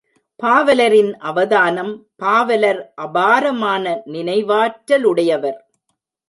பாவலரின் 0.39 1.11
அவதானம் 1.19 1.91
பாவலர் 2.15 2.93
அபாரமான 2.95 4.01
நினைவாற்றலுடையவர். 4.05 5.59